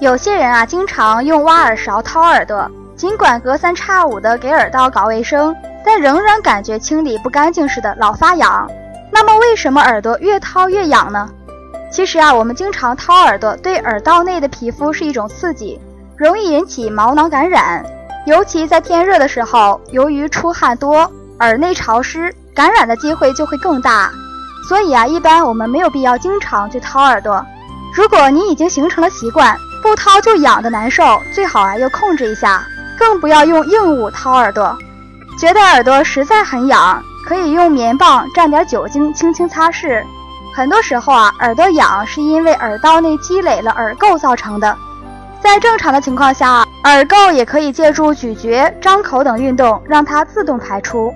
[0.00, 5.54] 有些人啊，经常用挖耳勺掏耳朵，尽管隔三差五的给耳道搞卫生，
[5.84, 8.70] 但仍然感觉清理不干净似的，老发痒。
[9.10, 11.28] 那么为什么耳朵越掏越痒呢？
[11.90, 15.80] 其实啊，我们经常掏耳朵，对耳道内的皮肤是一种刺激，
[16.16, 17.84] 容易引起毛囊感染。
[18.24, 21.10] 尤其在天热的时候，由于出汗多，
[21.40, 24.12] 耳内潮湿，感染的机会就会更大。
[24.68, 27.44] 所以啊，一般我们没有必要经常去掏耳朵。
[27.96, 32.64] 如果你已经形成了习惯，不掏就痒的难受，最好啊要控制一下，
[32.98, 34.76] 更不要用硬物掏耳朵。
[35.38, 40.02] 觉得耳朵实在很痒，可以用棉棒蘸点酒精轻轻擦拭。
[40.54, 44.76] 很多时候啊，耳朵痒是因为耳道内积累了耳垢造成的。
[45.40, 51.14] 在正常的情况下，耳垢也可以借助咀嚼、张口等运动让它自动排出。